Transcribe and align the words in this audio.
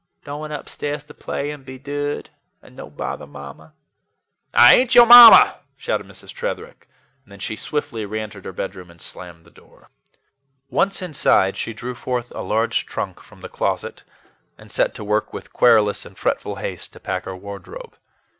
"Doin' 0.23 0.51
upstairs 0.51 1.03
to 1.03 1.13
play 1.13 1.51
and 1.51 1.63
be 1.63 1.77
dood, 1.77 2.31
and 2.63 2.75
no 2.75 2.89
bother 2.89 3.27
Mamma." 3.27 3.73
"I 4.51 4.73
ain't 4.73 4.95
your 4.95 5.05
mamma," 5.05 5.59
shouted 5.77 6.07
Mrs. 6.07 6.33
Tretherick, 6.33 6.89
and 7.23 7.31
then 7.31 7.37
she 7.39 7.55
swiftly 7.55 8.03
re 8.03 8.19
entered 8.19 8.45
her 8.45 8.51
bedroom 8.51 8.89
and 8.89 8.99
slammed 8.99 9.45
the 9.45 9.51
door. 9.51 9.91
Once 10.71 11.03
inside, 11.03 11.55
she 11.55 11.71
drew 11.75 11.93
forth 11.93 12.31
a 12.31 12.41
large 12.41 12.87
trunk 12.87 13.19
from 13.19 13.41
the 13.41 13.47
closet 13.47 14.03
and 14.57 14.71
set 14.71 14.95
to 14.95 15.03
work 15.03 15.33
with 15.33 15.53
querulous 15.53 16.03
and 16.03 16.17
fretful 16.17 16.55
haste 16.55 16.93
to 16.93 16.99
pack 16.99 17.25
her 17.25 17.35
wardrobe. 17.35 17.95